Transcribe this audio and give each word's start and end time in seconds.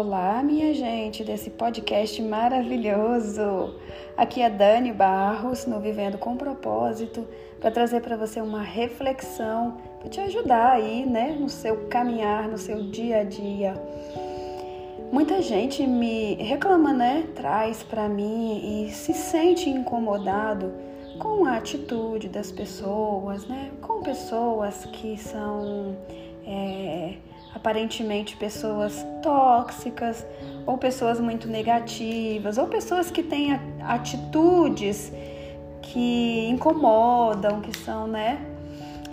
Olá, 0.00 0.44
minha 0.44 0.72
gente 0.72 1.24
desse 1.24 1.50
podcast 1.50 2.22
maravilhoso. 2.22 3.74
Aqui 4.16 4.40
é 4.40 4.48
Dani 4.48 4.92
Barros, 4.92 5.66
no 5.66 5.80
Vivendo 5.80 6.16
com 6.16 6.36
Propósito, 6.36 7.26
para 7.58 7.72
trazer 7.72 8.00
para 8.00 8.16
você 8.16 8.40
uma 8.40 8.62
reflexão 8.62 9.76
para 9.98 10.08
te 10.08 10.20
ajudar 10.20 10.70
aí, 10.70 11.04
né, 11.04 11.36
no 11.40 11.48
seu 11.48 11.88
caminhar, 11.88 12.46
no 12.46 12.56
seu 12.56 12.80
dia 12.84 13.22
a 13.22 13.24
dia. 13.24 13.74
Muita 15.10 15.42
gente 15.42 15.84
me 15.84 16.34
reclama, 16.34 16.92
né, 16.92 17.26
traz 17.34 17.82
para 17.82 18.08
mim 18.08 18.86
e 18.86 18.92
se 18.92 19.12
sente 19.12 19.68
incomodado 19.68 20.74
com 21.18 21.44
a 21.44 21.56
atitude 21.56 22.28
das 22.28 22.52
pessoas, 22.52 23.48
né, 23.48 23.72
com 23.82 24.00
pessoas 24.00 24.84
que 24.92 25.18
são 25.18 25.96
é, 26.46 26.87
aparentemente 27.68 28.34
pessoas 28.34 29.06
tóxicas, 29.22 30.26
ou 30.64 30.78
pessoas 30.78 31.20
muito 31.20 31.46
negativas, 31.46 32.56
ou 32.56 32.66
pessoas 32.66 33.10
que 33.10 33.22
têm 33.22 33.60
atitudes 33.82 35.12
que 35.82 36.48
incomodam, 36.48 37.60
que 37.60 37.76
são, 37.76 38.06
né? 38.06 38.40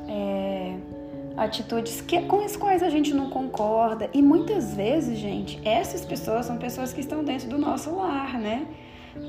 É, 0.07 0.73
atitudes 1.35 1.99
que, 1.99 2.21
com 2.21 2.45
as 2.45 2.55
quais 2.55 2.81
a 2.81 2.89
gente 2.89 3.13
não 3.13 3.29
concorda. 3.29 4.09
E 4.13 4.21
muitas 4.21 4.73
vezes, 4.73 5.19
gente, 5.19 5.59
essas 5.67 6.05
pessoas 6.05 6.45
são 6.45 6.57
pessoas 6.57 6.93
que 6.93 7.01
estão 7.01 7.25
dentro 7.25 7.49
do 7.49 7.57
nosso 7.57 7.93
lar, 7.93 8.39
né? 8.39 8.65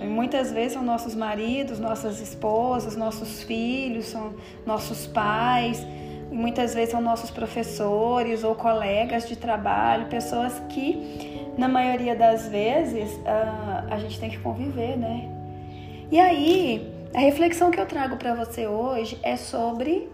E 0.01 0.07
muitas 0.07 0.53
vezes 0.53 0.75
são 0.75 0.85
nossos 0.85 1.17
maridos, 1.17 1.81
nossas 1.81 2.21
esposas, 2.21 2.97
nossos 2.97 3.43
filhos, 3.43 4.07
são 4.07 4.35
nossos 4.65 5.07
pais 5.09 5.85
muitas 6.31 6.75
vezes 6.75 6.91
são 6.91 7.01
nossos 7.01 7.31
professores 7.31 8.45
ou 8.45 8.55
colegas 8.55 9.29
de 9.29 9.37
trabalho, 9.37 10.07
pessoas 10.07 10.61
que, 10.69 11.53
na 11.57 11.69
maioria 11.69 12.15
das 12.15 12.49
vezes, 12.49 13.13
uh, 13.13 13.91
a 13.91 13.99
gente 13.99 14.19
tem 14.19 14.31
que 14.31 14.39
conviver, 14.39 14.97
né? 14.97 15.29
E 16.11 16.19
aí, 16.19 16.93
a 17.15 17.21
reflexão 17.21 17.71
que 17.71 17.81
eu 17.81 17.87
trago 17.87 18.17
para 18.17 18.35
você 18.35 18.67
hoje 18.67 19.19
é 19.23 19.37
sobre 19.37 20.09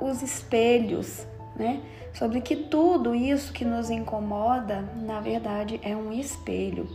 os 0.00 0.22
espelhos, 0.22 1.26
né? 1.56 1.80
Sobre 2.12 2.40
que 2.40 2.56
tudo 2.56 3.14
isso 3.14 3.52
que 3.52 3.64
nos 3.64 3.88
incomoda, 3.88 4.84
na 4.96 5.20
verdade, 5.20 5.80
é 5.82 5.94
um 5.94 6.12
espelho. 6.12 6.88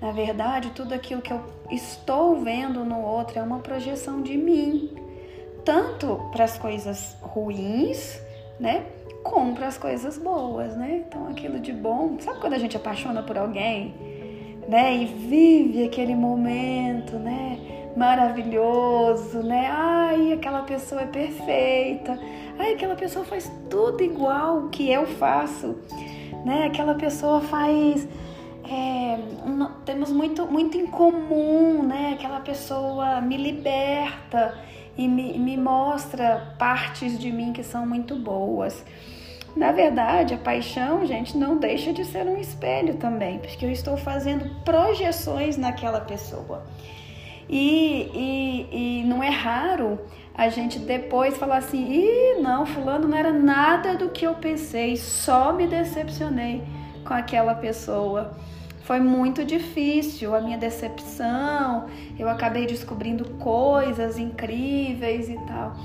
Na 0.00 0.12
verdade, 0.12 0.70
tudo 0.70 0.94
aquilo 0.94 1.22
que 1.22 1.32
eu 1.32 1.40
estou 1.70 2.40
vendo 2.40 2.84
no 2.84 3.00
outro 3.00 3.38
é 3.38 3.42
uma 3.42 3.58
projeção 3.58 4.22
de 4.22 4.36
mim 4.36 5.07
tanto 5.64 6.28
para 6.32 6.44
as 6.44 6.58
coisas 6.58 7.16
ruins, 7.20 8.20
né? 8.58 8.84
Como 9.22 9.54
para 9.54 9.66
as 9.66 9.76
coisas 9.78 10.18
boas, 10.18 10.76
né? 10.76 11.04
Então 11.06 11.28
aquilo 11.28 11.58
de 11.58 11.72
bom, 11.72 12.16
sabe 12.20 12.40
quando 12.40 12.54
a 12.54 12.58
gente 12.58 12.76
apaixona 12.76 13.22
por 13.22 13.36
alguém, 13.36 13.94
né? 14.68 14.96
E 14.96 15.06
vive 15.06 15.84
aquele 15.84 16.14
momento, 16.14 17.16
né? 17.18 17.58
Maravilhoso, 17.96 19.42
né? 19.42 19.68
Ai, 19.70 20.32
aquela 20.32 20.62
pessoa 20.62 21.02
é 21.02 21.06
perfeita. 21.06 22.18
Ai, 22.58 22.74
aquela 22.74 22.94
pessoa 22.94 23.24
faz 23.24 23.50
tudo 23.68 24.02
igual 24.02 24.68
que 24.68 24.90
eu 24.90 25.06
faço, 25.06 25.78
né? 26.44 26.66
Aquela 26.66 26.94
pessoa 26.94 27.40
faz 27.40 28.06
é, 28.70 29.18
temos 29.86 30.12
muito, 30.12 30.46
muito 30.46 30.76
em 30.76 30.86
comum, 30.86 31.82
né? 31.82 32.14
Aquela 32.18 32.40
pessoa 32.40 33.20
me 33.20 33.36
liberta 33.36 34.58
e 34.98 35.06
me, 35.06 35.38
me 35.38 35.56
mostra 35.56 36.54
partes 36.58 37.16
de 37.16 37.30
mim 37.30 37.52
que 37.52 37.62
são 37.62 37.86
muito 37.86 38.16
boas. 38.16 38.84
Na 39.56 39.70
verdade, 39.70 40.34
a 40.34 40.38
paixão, 40.38 41.06
gente, 41.06 41.36
não 41.36 41.56
deixa 41.56 41.92
de 41.92 42.04
ser 42.04 42.26
um 42.26 42.36
espelho 42.36 42.96
também, 42.96 43.38
porque 43.38 43.64
eu 43.64 43.70
estou 43.70 43.96
fazendo 43.96 44.62
projeções 44.64 45.56
naquela 45.56 46.00
pessoa. 46.00 46.66
E, 47.48 48.10
e, 48.12 49.00
e 49.00 49.04
não 49.04 49.22
é 49.22 49.30
raro 49.30 49.98
a 50.34 50.48
gente 50.48 50.78
depois 50.78 51.36
falar 51.36 51.58
assim: 51.58 51.92
ih, 51.92 52.40
não, 52.40 52.66
Fulano 52.66 53.08
não 53.08 53.16
era 53.16 53.32
nada 53.32 53.94
do 53.94 54.10
que 54.10 54.26
eu 54.26 54.34
pensei, 54.34 54.96
só 54.96 55.52
me 55.52 55.66
decepcionei 55.66 56.62
com 57.04 57.14
aquela 57.14 57.54
pessoa. 57.54 58.36
Foi 58.88 59.00
muito 59.00 59.44
difícil 59.44 60.34
a 60.34 60.40
minha 60.40 60.56
decepção, 60.56 61.90
eu 62.18 62.26
acabei 62.26 62.64
descobrindo 62.64 63.28
coisas 63.34 64.18
incríveis 64.18 65.28
e 65.28 65.36
tal. 65.46 65.76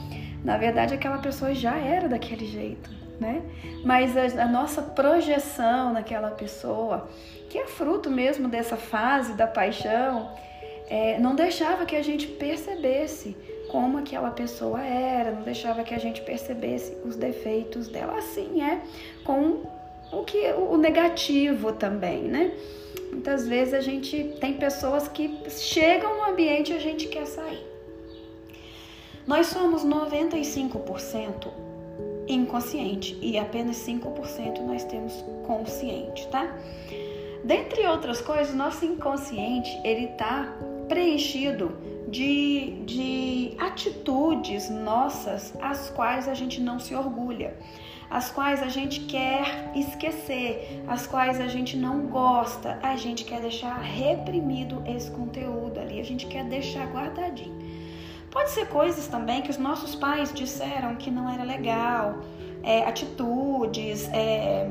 Na 0.42 0.56
verdade, 0.58 0.94
aquela 0.94 1.18
pessoa 1.18 1.54
já 1.54 1.76
era 1.76 2.08
daquele 2.08 2.46
jeito, 2.46 2.90
né? 3.20 3.42
Mas 3.84 4.16
a, 4.16 4.44
a 4.44 4.48
nossa 4.48 4.82
projeção 4.82 5.92
naquela 5.92 6.32
pessoa, 6.32 7.10
que 7.50 7.58
é 7.58 7.68
fruto 7.68 8.10
mesmo 8.10 8.48
dessa 8.48 8.78
fase 8.78 9.34
da 9.34 9.48
paixão, 9.48 10.32
é, 10.88 11.20
não 11.20 11.36
deixava 11.36 11.86
que 11.86 11.98
a 11.98 12.02
gente 12.02 12.26
percebesse 12.28 13.36
como 13.70 13.98
aquela 13.98 14.32
pessoa 14.32 14.82
era, 14.82 15.32
não 15.32 15.42
deixava 15.42 15.84
que 15.84 15.94
a 15.94 16.00
gente 16.00 16.22
percebesse 16.22 16.98
os 17.04 17.18
defeitos 17.18 17.90
dela. 17.90 18.18
Assim 18.18 18.64
é 18.64 18.80
com 19.26 19.83
o 20.14 20.24
que 20.24 20.38
o 20.54 20.78
negativo 20.78 21.74
também, 21.74 22.24
né? 22.24 22.52
Muitas 23.12 23.48
vezes 23.48 23.74
a 23.74 23.82
gente 23.82 24.36
tem 24.40 24.54
pessoas 24.54 25.08
que 25.08 25.40
chegam 25.50 26.18
no 26.18 26.32
ambiente 26.32 26.72
e 26.72 26.76
a 26.76 26.80
gente 26.80 27.08
quer 27.08 27.26
sair. 27.26 27.64
Nós 29.26 29.48
somos 29.48 29.84
95% 29.86 31.48
inconsciente 32.28 33.18
e 33.22 33.38
apenas 33.38 33.78
5% 33.78 34.62
nós 34.62 34.84
temos 34.86 35.14
consciente, 35.46 36.28
tá? 36.28 36.56
Dentre 37.44 37.86
outras 37.88 38.22
coisas, 38.22 38.54
nosso 38.56 38.86
inconsciente 38.86 39.70
ele 39.84 40.08
tá 40.08 40.58
preenchido 40.88 41.72
de, 42.08 42.72
de 42.86 43.54
atitudes 43.58 44.70
nossas 44.70 45.54
as 45.62 45.90
quais 45.90 46.28
a 46.28 46.34
gente 46.34 46.62
não 46.62 46.80
se 46.80 46.94
orgulha 46.94 47.56
as 48.14 48.30
quais 48.30 48.62
a 48.62 48.68
gente 48.68 49.00
quer 49.00 49.72
esquecer, 49.76 50.84
as 50.88 51.08
quais 51.08 51.42
a 51.42 51.48
gente 51.48 51.76
não 51.76 52.06
gosta, 52.06 52.78
a 52.84 52.96
gente 52.96 53.26
quer 53.26 53.42
deixar 53.42 53.76
reprimido 53.80 54.84
esse 54.86 55.10
conteúdo 55.10 55.80
ali, 55.80 56.00
a 56.00 56.04
gente 56.04 56.28
quer 56.28 56.46
deixar 56.46 56.86
guardadinho. 56.94 57.58
Pode 58.30 58.52
ser 58.52 58.68
coisas 58.68 59.08
também 59.08 59.42
que 59.42 59.50
os 59.50 59.58
nossos 59.58 59.96
pais 59.96 60.32
disseram 60.32 60.96
que 60.96 61.10
não 61.10 61.28
era 61.28 61.44
legal, 61.44 62.20
é, 62.62 62.84
atitudes, 62.84 64.08
é, 64.14 64.70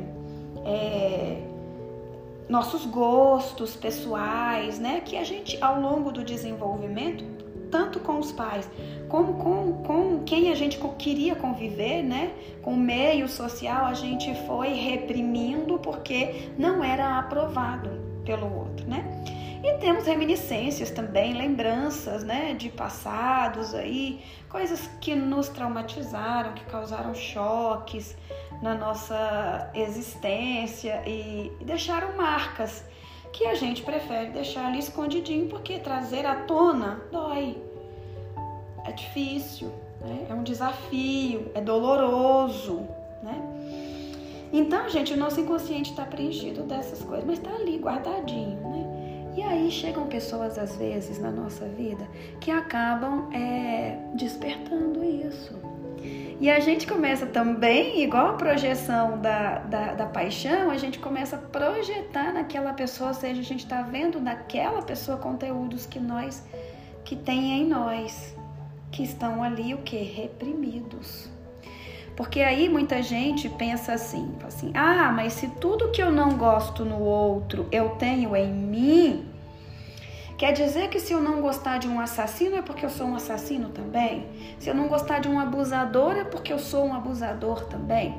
é, 0.65 1.43
nossos 2.49 2.87
gostos 2.87 3.75
pessoais, 3.75 4.79
né? 4.79 5.01
Que 5.01 5.17
a 5.17 5.25
gente, 5.25 5.59
ao 5.61 5.81
longo 5.81 6.13
do 6.13 6.23
desenvolvimento, 6.23 7.25
tanto 7.73 7.99
com 7.99 8.19
os 8.19 8.31
pais 8.31 8.71
como 9.09 9.35
com, 9.35 9.83
com 9.83 10.23
quem 10.25 10.53
a 10.53 10.55
gente 10.55 10.79
queria 10.99 11.35
conviver, 11.35 12.03
né? 12.03 12.33
Com 12.63 12.75
o 12.75 12.77
meio 12.77 13.29
social, 13.29 13.87
a 13.87 13.95
gente 13.95 14.33
foi 14.47 14.75
reprimindo 14.75 15.79
porque 15.79 16.51
não 16.57 16.85
era 16.85 17.19
aprovado 17.19 17.91
pelo 18.25 18.47
outro, 18.55 18.87
né? 18.87 19.05
E 19.65 19.79
temos 19.79 20.07
reminiscências 20.07 20.91
também, 20.91 21.35
lembranças, 21.35 22.25
né, 22.25 22.53
de 22.53 22.69
passados 22.69 23.75
aí, 23.75 24.21
coisas 24.49 24.91
que 25.01 25.15
nos 25.15 25.49
traumatizaram, 25.49 26.53
que 26.53 26.65
causaram 26.65 27.15
choques 27.15 28.17
na 28.61 28.75
nossa 28.75 29.71
existência 29.73 31.01
e 31.07 31.53
deixaram 31.65 32.17
marcas 32.17 32.85
que 33.33 33.47
a 33.47 33.55
gente 33.55 33.83
prefere 33.83 34.31
deixar 34.31 34.67
ali 34.67 34.79
escondidinho 34.79 35.49
porque 35.49 35.79
trazer 35.79 36.27
à 36.27 36.35
tona 36.35 37.01
dói. 37.11 37.57
É 38.85 38.93
difícil, 38.93 39.73
né? 40.01 40.27
é 40.29 40.35
um 40.35 40.43
desafio, 40.43 41.51
é 41.55 41.61
doloroso, 41.61 42.81
né? 43.23 43.41
Então, 44.53 44.89
gente, 44.89 45.15
o 45.15 45.17
nosso 45.17 45.41
inconsciente 45.41 45.91
está 45.91 46.05
preenchido 46.05 46.63
dessas 46.65 47.03
coisas, 47.03 47.25
mas 47.25 47.39
está 47.39 47.51
ali 47.51 47.79
guardadinho, 47.79 48.61
né? 48.61 49.33
E 49.35 49.43
aí 49.43 49.71
chegam 49.71 50.07
pessoas, 50.09 50.59
às 50.59 50.77
vezes, 50.77 51.19
na 51.19 51.31
nossa 51.31 51.67
vida 51.67 52.07
que 52.39 52.51
acabam 52.51 53.33
é, 53.33 53.97
despertando 54.15 55.03
isso. 55.03 55.55
E 56.43 56.51
a 56.51 56.59
gente 56.59 56.89
começa 56.89 57.25
também, 57.25 58.03
igual 58.03 58.31
a 58.31 58.33
projeção 58.33 59.21
da, 59.21 59.59
da, 59.59 59.95
da, 59.95 60.07
paixão, 60.07 60.73
a 60.73 60.77
gente 60.77 60.99
começa 60.99 61.37
a 61.37 61.39
projetar 61.39 62.33
naquela 62.33 62.73
pessoa, 62.73 63.11
ou 63.11 63.15
seja, 63.15 63.41
a 63.41 63.45
gente 63.45 63.61
está 63.61 63.81
vendo 63.83 64.21
naquela 64.21 64.83
pessoa 64.83 65.17
conteúdos 65.19 65.87
que 65.87 66.01
nós, 66.01 66.45
que 67.05 67.15
tem 67.15 67.53
em 67.53 67.69
nós, 67.69 68.37
que 68.91 69.05
estão 69.05 69.41
ali 69.41 69.73
o 69.73 69.79
que? 69.83 69.97
Reprimidos. 69.99 71.31
Porque 72.17 72.41
aí 72.41 72.69
muita 72.69 73.01
gente 73.01 73.49
pensa 73.49 73.93
assim, 73.93 74.35
assim, 74.45 74.73
ah, 74.75 75.13
mas 75.15 75.35
se 75.35 75.47
tudo 75.47 75.93
que 75.93 76.03
eu 76.03 76.11
não 76.11 76.37
gosto 76.37 76.85
no 76.85 76.99
outro 76.99 77.69
eu 77.71 77.91
tenho 77.91 78.35
em 78.35 78.53
mim, 78.53 79.32
Quer 80.43 80.55
dizer 80.55 80.89
que 80.89 80.99
se 80.99 81.13
eu 81.13 81.23
não 81.23 81.41
gostar 81.41 81.79
de 81.79 81.87
um 81.87 82.01
assassino 82.01 82.57
é 82.57 82.63
porque 82.63 82.85
eu 82.85 82.91
sou 82.91 83.07
um 83.07 83.15
assassino 83.15 83.69
também? 83.69 84.27
Se 84.59 84.69
eu 84.69 84.75
não 84.75 84.89
gostar 84.89 85.21
de 85.21 85.29
um 85.29 85.39
abusador 85.39 86.17
é 86.17 86.25
porque 86.25 86.53
eu 86.53 86.59
sou 86.59 86.85
um 86.85 86.93
abusador 86.93 87.67
também? 87.67 88.19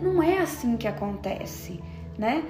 Não 0.00 0.22
é 0.22 0.38
assim 0.38 0.76
que 0.76 0.86
acontece, 0.86 1.82
né? 2.16 2.44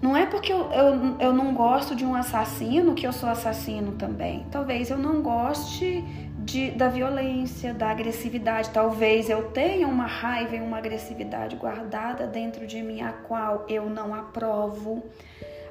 Não 0.00 0.16
é 0.16 0.26
porque 0.26 0.52
eu, 0.52 0.72
eu, 0.72 1.20
eu 1.20 1.32
não 1.32 1.54
gosto 1.54 1.94
de 1.94 2.04
um 2.04 2.16
assassino 2.16 2.96
que 2.96 3.06
eu 3.06 3.12
sou 3.12 3.28
assassino 3.28 3.92
também. 3.92 4.44
Talvez 4.50 4.90
eu 4.90 4.98
não 4.98 5.22
goste 5.22 6.02
de, 6.40 6.72
da 6.72 6.88
violência, 6.88 7.72
da 7.72 7.90
agressividade. 7.90 8.70
Talvez 8.70 9.30
eu 9.30 9.52
tenha 9.52 9.86
uma 9.86 10.06
raiva 10.06 10.56
e 10.56 10.60
uma 10.60 10.78
agressividade 10.78 11.54
guardada 11.54 12.26
dentro 12.26 12.66
de 12.66 12.82
mim, 12.82 13.02
a 13.02 13.12
qual 13.12 13.64
eu 13.68 13.88
não 13.88 14.12
aprovo, 14.12 15.04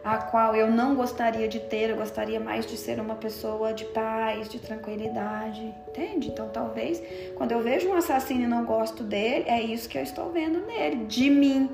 a 0.03 0.17
qual 0.17 0.55
eu 0.55 0.69
não 0.69 0.95
gostaria 0.95 1.47
de 1.47 1.59
ter. 1.59 1.89
Eu 1.89 1.97
gostaria 1.97 2.39
mais 2.39 2.65
de 2.65 2.75
ser 2.77 2.99
uma 2.99 3.15
pessoa 3.15 3.73
de 3.73 3.85
paz, 3.85 4.49
de 4.49 4.59
tranquilidade, 4.59 5.61
entende? 5.87 6.29
Então, 6.29 6.49
talvez 6.49 7.01
quando 7.35 7.51
eu 7.51 7.61
vejo 7.61 7.89
um 7.89 7.93
assassino 7.93 8.43
e 8.43 8.47
não 8.47 8.65
gosto 8.65 9.03
dele, 9.03 9.45
é 9.47 9.61
isso 9.61 9.87
que 9.87 9.97
eu 9.97 10.03
estou 10.03 10.31
vendo 10.31 10.65
nele, 10.65 11.05
de 11.05 11.29
mim 11.29 11.69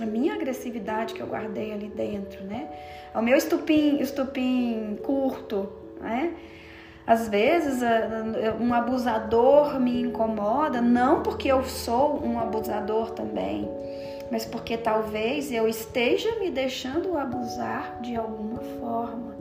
a 0.00 0.04
minha 0.04 0.34
agressividade 0.34 1.14
que 1.14 1.20
eu 1.20 1.26
guardei 1.26 1.72
ali 1.72 1.88
dentro, 1.88 2.42
né? 2.44 2.68
O 3.14 3.22
meu 3.22 3.36
estupim, 3.36 3.98
estupim 4.00 4.98
curto, 5.04 5.68
né? 6.00 6.34
Às 7.06 7.28
vezes 7.28 7.80
um 8.58 8.74
abusador 8.74 9.78
me 9.78 10.00
incomoda, 10.00 10.80
não 10.80 11.22
porque 11.22 11.52
eu 11.52 11.62
sou 11.62 12.20
um 12.24 12.40
abusador 12.40 13.10
também, 13.10 13.70
mas 14.30 14.44
porque 14.44 14.76
talvez 14.76 15.52
eu 15.52 15.68
esteja 15.68 16.38
me 16.40 16.50
deixando 16.50 17.16
abusar 17.16 18.00
de 18.00 18.16
alguma 18.16 18.60
forma. 18.80 19.34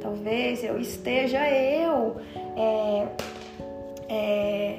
Talvez 0.00 0.62
eu 0.62 0.78
esteja 0.78 1.48
eu 1.50 2.16
é, 2.56 3.08
é, 4.08 4.78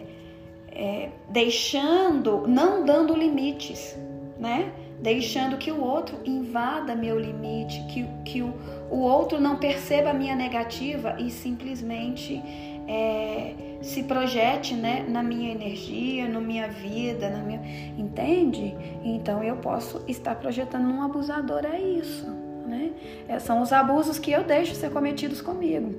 é, 0.72 1.10
deixando, 1.30 2.48
não 2.48 2.86
dando 2.86 3.16
limites, 3.16 3.98
né? 4.38 4.72
deixando 5.00 5.58
que 5.58 5.72
o 5.72 5.84
outro 5.84 6.18
invada 6.26 6.96
meu 6.96 7.20
limite, 7.20 7.84
que, 7.90 8.06
que 8.24 8.42
o, 8.42 8.54
o 8.90 9.00
outro 9.00 9.40
não 9.40 9.58
perceba 9.58 10.12
a 10.12 10.14
minha 10.14 10.36
negativa 10.36 11.16
e 11.20 11.30
simplesmente 11.30 12.42
é, 12.88 13.54
se 13.82 14.04
projete 14.04 14.76
né, 14.76 15.06
na 15.08 15.24
minha 15.24 15.52
energia, 15.52 16.28
na 16.28 16.40
minha 16.40 16.68
vida, 16.68 17.30
na 17.30 17.40
minha. 17.40 17.62
Entende? 17.98 18.76
Então 19.04 19.44
eu 19.44 19.58
posso 19.58 20.04
estar 20.08 20.36
projetando 20.36 20.86
um 20.86 21.02
abusador 21.02 21.66
a 21.66 21.80
isso. 21.80 22.28
Né? 22.68 22.92
É, 23.28 23.40
são 23.40 23.62
os 23.62 23.72
abusos 23.72 24.18
que 24.20 24.32
eu 24.32 24.44
deixo 24.44 24.76
ser 24.76 24.92
cometidos 24.92 25.42
comigo. 25.42 25.94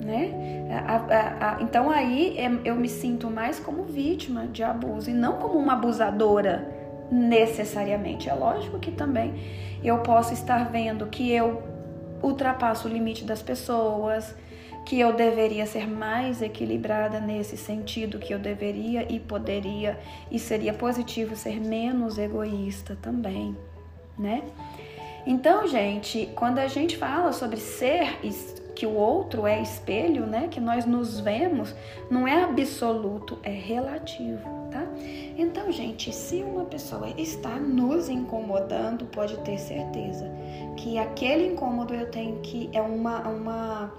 Né? 0.00 0.68
A, 0.86 0.96
a, 0.96 1.56
a, 1.56 1.62
então 1.62 1.90
aí 1.90 2.36
é, 2.38 2.50
eu 2.64 2.74
me 2.74 2.88
sinto 2.88 3.30
mais 3.30 3.60
como 3.60 3.84
vítima 3.84 4.46
de 4.46 4.62
abuso 4.62 5.10
e 5.10 5.12
não 5.12 5.34
como 5.38 5.58
uma 5.58 5.74
abusadora 5.74 6.68
necessariamente. 7.10 8.28
É 8.28 8.34
lógico 8.34 8.78
que 8.78 8.90
também 8.90 9.34
eu 9.84 9.98
posso 9.98 10.32
estar 10.32 10.70
vendo 10.70 11.06
que 11.06 11.30
eu 11.30 11.62
ultrapasso 12.22 12.88
o 12.88 12.90
limite 12.90 13.24
das 13.24 13.42
pessoas, 13.42 14.34
que 14.84 14.98
eu 14.98 15.12
deveria 15.12 15.66
ser 15.66 15.88
mais 15.88 16.42
equilibrada 16.42 17.20
nesse 17.20 17.56
sentido, 17.56 18.18
que 18.18 18.32
eu 18.32 18.38
deveria 18.38 19.10
e 19.12 19.20
poderia 19.20 19.98
e 20.30 20.38
seria 20.38 20.72
positivo 20.72 21.36
ser 21.36 21.60
menos 21.60 22.18
egoísta 22.18 22.96
também, 23.00 23.56
né? 24.18 24.42
Então, 25.24 25.68
gente, 25.68 26.28
quando 26.34 26.58
a 26.58 26.66
gente 26.66 26.96
fala 26.96 27.32
sobre 27.32 27.58
ser 27.58 28.18
que 28.74 28.86
o 28.86 28.94
outro 28.94 29.46
é 29.46 29.60
espelho, 29.62 30.26
né, 30.26 30.48
que 30.50 30.58
nós 30.58 30.84
nos 30.84 31.20
vemos, 31.20 31.72
não 32.10 32.26
é 32.26 32.42
absoluto, 32.42 33.38
é 33.44 33.50
relativo 33.50 34.62
tá? 34.72 34.84
Então, 35.36 35.70
gente, 35.70 36.12
se 36.12 36.42
uma 36.42 36.64
pessoa 36.64 37.08
está 37.16 37.56
nos 37.56 38.08
incomodando, 38.08 39.04
pode 39.06 39.36
ter 39.38 39.58
certeza 39.58 40.28
que 40.76 40.98
aquele 40.98 41.52
incômodo 41.52 41.94
eu 41.94 42.10
tenho 42.10 42.40
que 42.40 42.70
é 42.72 42.80
uma 42.80 43.28
uma 43.28 43.92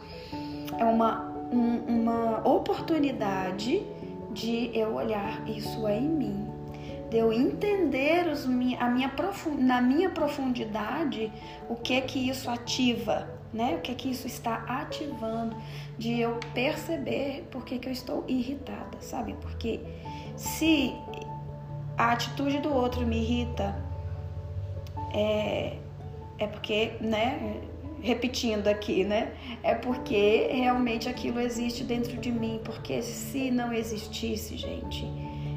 é 0.80 0.86
uma 0.86 1.34
um, 1.52 2.02
uma 2.02 2.48
oportunidade 2.48 3.86
de 4.32 4.72
eu 4.74 4.96
olhar 4.96 5.48
isso 5.48 5.88
é 5.88 6.00
em 6.00 6.10
mim, 6.10 6.48
de 7.10 7.18
eu 7.18 7.32
entender 7.32 8.28
os, 8.28 8.46
a 8.46 8.90
minha 8.90 9.12
na 9.60 9.82
minha 9.82 10.10
profundidade 10.10 11.32
o 11.70 11.76
que 11.76 12.02
que 12.02 12.30
isso 12.30 12.50
ativa, 12.50 13.30
né? 13.54 13.76
O 13.76 13.82
que 13.82 13.94
que 13.94 14.10
isso 14.10 14.26
está 14.26 14.64
ativando, 14.68 15.56
de 15.98 16.20
eu 16.20 16.40
perceber 16.54 17.48
por 17.52 17.64
que, 17.64 17.78
que 17.78 17.88
eu 17.88 17.94
estou 17.94 18.24
irritada, 18.28 19.00
sabe? 19.00 19.36
Porque 19.40 19.80
se 20.36 20.96
a 21.96 22.12
atitude 22.12 22.60
do 22.60 22.74
outro 22.74 23.06
me 23.06 23.18
irrita, 23.18 23.76
é, 25.14 25.78
é 26.40 26.48
porque, 26.48 26.94
né? 27.00 27.62
Repetindo 28.04 28.68
aqui, 28.68 29.06
né? 29.06 29.32
É 29.64 29.74
porque 29.74 30.50
realmente 30.52 31.08
aquilo 31.08 31.40
existe 31.40 31.84
dentro 31.86 32.18
de 32.18 32.32
mim. 32.32 32.60
Porque 32.64 33.02
se 33.02 33.50
não 33.50 33.74
existisse, 33.74 34.58
gente, 34.58 35.06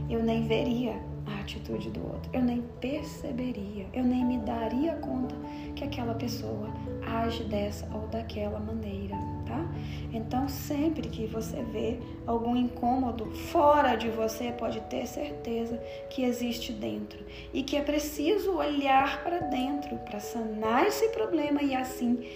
eu 0.08 0.22
nem 0.22 0.46
veria 0.46 0.94
a 1.26 1.40
atitude 1.40 1.90
do 1.90 2.00
outro, 2.00 2.30
eu 2.32 2.42
nem 2.42 2.62
perceberia, 2.80 3.86
eu 3.92 4.04
nem 4.04 4.24
me 4.24 4.38
daria 4.38 4.94
conta 4.96 5.34
que 5.74 5.84
aquela 5.84 6.14
pessoa 6.14 6.68
age 7.04 7.44
dessa 7.44 7.88
ou 7.94 8.06
daquela 8.08 8.58
maneira 8.58 9.16
tá? 9.46 9.64
Então, 10.12 10.48
sempre 10.48 11.08
que 11.08 11.26
você 11.26 11.62
vê 11.62 11.98
algum 12.26 12.56
incômodo 12.56 13.26
fora 13.26 13.96
de 13.96 14.08
você, 14.10 14.52
pode 14.52 14.80
ter 14.82 15.06
certeza 15.06 15.78
que 16.10 16.22
existe 16.22 16.72
dentro 16.72 17.18
e 17.54 17.62
que 17.62 17.76
é 17.76 17.82
preciso 17.82 18.56
olhar 18.56 19.22
para 19.22 19.38
dentro 19.38 19.96
para 19.98 20.20
sanar 20.20 20.86
esse 20.86 21.08
problema 21.08 21.62
e 21.62 21.74
assim 21.74 22.26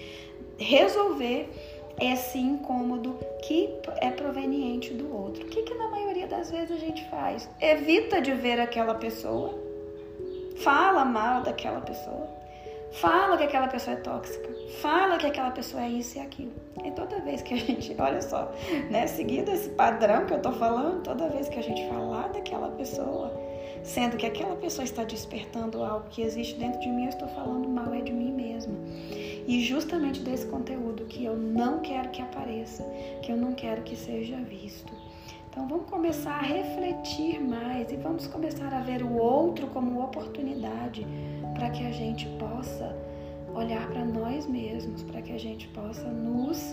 resolver 0.57 1.51
esse 2.01 2.39
incômodo 2.39 3.19
que 3.43 3.69
é 3.99 4.11
proveniente 4.11 4.93
do 4.95 5.15
outro. 5.15 5.45
O 5.45 5.49
que, 5.49 5.63
que 5.63 5.75
na 5.75 5.89
maioria 5.89 6.27
das 6.27 6.51
vezes 6.51 6.71
a 6.71 6.79
gente 6.79 7.09
faz? 7.11 7.49
Evita 7.61 8.21
de 8.21 8.33
ver 8.33 8.59
aquela 8.61 8.95
pessoa, 8.95 9.55
fala 10.57 11.05
mal 11.05 11.43
daquela 11.43 11.81
pessoa 11.81 12.41
Fala 12.93 13.37
que 13.37 13.45
aquela 13.45 13.69
pessoa 13.69 13.97
é 13.97 14.01
tóxica. 14.01 14.49
Fala 14.81 15.17
que 15.17 15.27
aquela 15.27 15.51
pessoa 15.51 15.83
é 15.83 15.89
isso 15.89 16.19
e 16.19 16.21
aquilo. 16.21 16.53
E 16.85 16.91
toda 16.91 17.21
vez 17.21 17.41
que 17.41 17.55
a 17.55 17.57
gente, 17.57 17.95
olha 17.99 18.21
só, 18.21 18.53
né, 18.91 19.07
seguindo 19.07 19.51
esse 19.51 19.71
padrão 19.71 20.27
que 20.27 20.35
eu 20.35 20.43
tô 20.43 20.53
falando, 20.53 21.03
toda 21.03 21.29
vez 21.29 21.49
que 21.49 21.59
a 21.59 21.63
gente 21.63 21.89
falar 21.89 22.29
daquela 22.29 22.69
pessoa, 22.71 23.33
sendo 23.85 24.17
que 24.17 24.27
aquela 24.27 24.57
pessoa 24.57 24.85
está 24.85 25.05
despertando 25.05 25.85
algo 25.85 26.07
que 26.11 26.23
existe 26.23 26.57
dentro 26.57 26.81
de 26.81 26.89
mim, 26.89 27.05
eu 27.05 27.11
estou 27.11 27.29
falando 27.29 27.69
mal 27.69 27.95
é 27.95 28.01
de 28.01 28.13
mim 28.13 28.33
mesma. 28.33 28.75
E 29.51 29.59
justamente 29.65 30.21
desse 30.21 30.47
conteúdo 30.47 31.07
que 31.07 31.25
eu 31.25 31.37
não 31.37 31.81
quero 31.81 32.11
que 32.11 32.23
apareça, 32.23 32.85
que 33.21 33.33
eu 33.33 33.37
não 33.37 33.53
quero 33.53 33.83
que 33.83 33.97
seja 33.97 34.37
visto. 34.37 34.93
Então 35.51 35.67
vamos 35.67 35.91
começar 35.91 36.35
a 36.37 36.41
refletir 36.41 37.41
mais 37.41 37.91
e 37.91 37.97
vamos 37.97 38.29
começar 38.29 38.73
a 38.73 38.79
ver 38.79 39.03
o 39.03 39.17
outro 39.17 39.67
como 39.67 40.05
oportunidade 40.05 41.05
para 41.53 41.69
que 41.71 41.85
a 41.85 41.91
gente 41.91 42.29
possa 42.39 42.97
olhar 43.53 43.89
para 43.89 44.05
nós 44.05 44.47
mesmos, 44.47 45.03
para 45.03 45.21
que 45.21 45.33
a 45.33 45.39
gente 45.41 45.67
possa 45.71 46.09
nos 46.09 46.73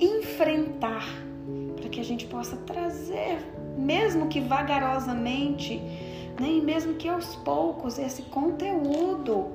enfrentar, 0.00 1.04
para 1.76 1.90
que 1.90 2.00
a 2.00 2.04
gente 2.04 2.26
possa 2.28 2.56
trazer, 2.56 3.36
mesmo 3.76 4.28
que 4.28 4.40
vagarosamente, 4.40 5.82
nem 6.40 6.60
né, 6.60 6.64
mesmo 6.64 6.94
que 6.94 7.10
aos 7.10 7.36
poucos, 7.36 7.98
esse 7.98 8.22
conteúdo 8.22 9.45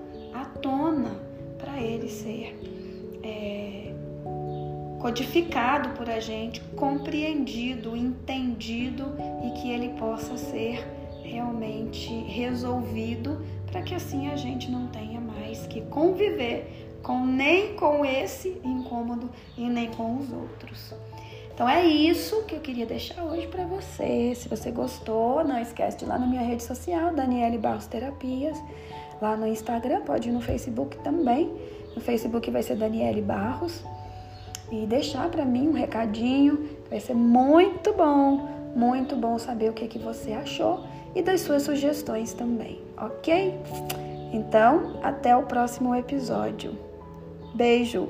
codificado 5.12 5.90
por 5.90 6.10
a 6.10 6.22
gente, 6.22 6.62
compreendido, 6.78 7.98
entendido 7.98 9.14
e 9.44 9.60
que 9.60 9.70
ele 9.70 9.90
possa 10.00 10.38
ser 10.38 10.88
realmente 11.22 12.08
resolvido 12.30 13.46
para 13.70 13.82
que 13.82 13.94
assim 13.94 14.30
a 14.32 14.38
gente 14.38 14.72
não 14.72 14.88
tenha 14.88 15.20
mais 15.20 15.68
que 15.68 15.82
conviver 15.82 16.96
com 17.04 17.26
nem 17.26 17.76
com 17.76 18.06
esse 18.06 18.62
incômodo 18.64 19.30
e 19.58 19.68
nem 19.68 19.92
com 19.92 20.16
os 20.16 20.32
outros. 20.32 20.94
Então 21.54 21.68
é 21.68 21.86
isso 21.86 22.44
que 22.44 22.56
eu 22.56 22.62
queria 22.62 22.86
deixar 22.86 23.22
hoje 23.22 23.48
para 23.48 23.66
você. 23.66 24.34
Se 24.34 24.48
você 24.48 24.72
gostou, 24.72 25.44
não 25.44 25.62
esquece 25.62 25.98
de 25.98 26.06
ir 26.06 26.08
lá 26.08 26.18
na 26.18 26.26
minha 26.26 26.42
rede 26.42 26.64
social, 26.64 27.14
Daniele 27.14 27.58
Barros 27.58 27.86
Terapias, 27.86 28.58
lá 29.22 29.36
no 29.36 29.46
Instagram, 29.46 30.04
pode 30.04 30.30
ir 30.30 30.32
no 30.32 30.40
Facebook 30.40 30.98
também. 31.00 31.54
No 31.94 32.02
Facebook 32.02 32.50
vai 32.50 32.64
ser 32.64 32.78
Daniele 32.78 33.22
Barros 33.22 33.84
e 34.72 34.86
deixar 34.86 35.30
para 35.30 35.44
mim 35.44 35.68
um 35.68 35.74
recadinho, 35.74 36.70
vai 36.90 37.00
ser 37.00 37.14
muito 37.14 37.94
bom, 37.94 38.50
muito 38.76 39.16
bom 39.16 39.38
saber 39.38 39.70
o 39.70 39.74
que 39.74 39.88
que 39.88 40.00
você 40.00 40.32
achou 40.32 40.80
e 41.14 41.22
das 41.22 41.42
suas 41.42 41.64
sugestões 41.64 42.34
também, 42.34 42.80
ok? 42.98 43.60
Então, 44.32 45.00
até 45.04 45.36
o 45.36 45.44
próximo 45.44 45.94
episódio. 45.94 46.72
Beijo! 47.54 48.08